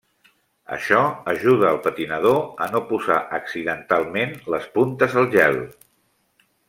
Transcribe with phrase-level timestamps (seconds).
[0.75, 1.01] Això
[1.33, 5.61] ajuda al patinador a no posar accidentalment les puntes al gel.